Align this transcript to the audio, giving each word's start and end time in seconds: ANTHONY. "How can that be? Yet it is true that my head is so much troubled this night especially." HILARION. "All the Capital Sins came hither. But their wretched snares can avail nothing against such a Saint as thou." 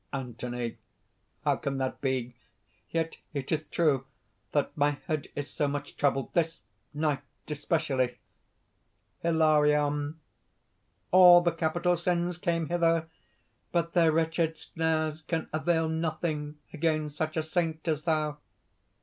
ANTHONY. 0.13 0.79
"How 1.43 1.57
can 1.57 1.77
that 1.77 2.01
be? 2.01 2.33
Yet 2.89 3.17
it 3.35 3.51
is 3.51 3.65
true 3.65 4.07
that 4.51 4.75
my 4.75 4.97
head 5.05 5.27
is 5.35 5.47
so 5.47 5.67
much 5.67 5.95
troubled 5.95 6.33
this 6.33 6.61
night 6.91 7.21
especially." 7.47 8.17
HILARION. 9.21 10.19
"All 11.11 11.41
the 11.41 11.51
Capital 11.51 11.95
Sins 11.95 12.39
came 12.39 12.65
hither. 12.69 13.09
But 13.71 13.93
their 13.93 14.11
wretched 14.11 14.57
snares 14.57 15.21
can 15.21 15.47
avail 15.53 15.87
nothing 15.87 16.57
against 16.73 17.15
such 17.17 17.37
a 17.37 17.43
Saint 17.43 17.87
as 17.87 18.01
thou." 18.01 18.39